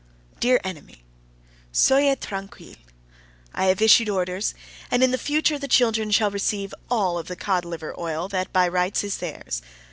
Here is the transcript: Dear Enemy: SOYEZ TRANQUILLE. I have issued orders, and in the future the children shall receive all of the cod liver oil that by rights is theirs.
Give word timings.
Dear 0.39 0.59
Enemy: 0.63 1.03
SOYEZ 1.71 2.17
TRANQUILLE. 2.21 2.77
I 3.53 3.65
have 3.65 3.83
issued 3.83 4.09
orders, 4.09 4.55
and 4.89 5.03
in 5.03 5.11
the 5.11 5.17
future 5.19 5.59
the 5.59 5.67
children 5.67 6.09
shall 6.09 6.31
receive 6.31 6.73
all 6.89 7.19
of 7.19 7.27
the 7.27 7.35
cod 7.35 7.65
liver 7.65 7.93
oil 7.99 8.27
that 8.29 8.51
by 8.51 8.67
rights 8.67 9.03
is 9.03 9.19
theirs. 9.19 9.61